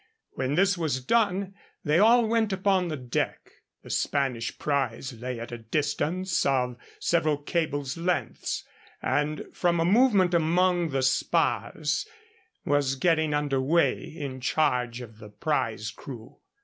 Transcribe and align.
When 0.31 0.55
this 0.55 0.79
was 0.79 1.05
done 1.05 1.53
they 1.83 1.99
all 1.99 2.25
went 2.25 2.51
upon 2.51 2.87
the 2.87 2.97
deck. 2.97 3.37
The 3.83 3.91
Spanish 3.91 4.57
prize 4.57 5.13
lay 5.13 5.39
at 5.39 5.51
a 5.51 5.59
distance 5.59 6.43
of 6.43 6.77
several 6.99 7.37
cables' 7.37 7.97
lengths, 7.97 8.63
and, 8.99 9.45
from 9.53 9.79
a 9.79 9.85
movement 9.85 10.33
among 10.33 10.89
the 10.89 11.03
spars, 11.03 12.07
was 12.65 12.95
getting 12.95 13.35
under 13.35 13.61
way 13.61 14.01
in 14.05 14.39
charge 14.41 15.01
of 15.01 15.19
the 15.19 15.29
prize 15.29 15.91
crew. 15.91 16.37